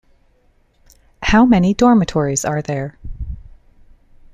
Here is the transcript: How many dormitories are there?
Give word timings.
How 1.21 1.45
many 1.45 1.75
dormitories 1.75 2.43
are 2.43 2.63
there? 2.63 2.97